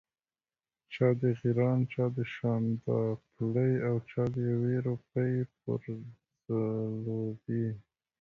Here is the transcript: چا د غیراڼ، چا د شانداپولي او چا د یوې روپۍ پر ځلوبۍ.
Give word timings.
چا 0.93 1.07
د 1.21 1.21
غیراڼ، 1.39 1.79
چا 1.93 2.05
د 2.17 2.17
شانداپولي 2.33 3.71
او 3.87 3.95
چا 4.09 4.23
د 4.33 4.35
یوې 4.51 4.75
روپۍ 4.87 5.33
پر 5.59 5.81
ځلوبۍ. 6.47 7.65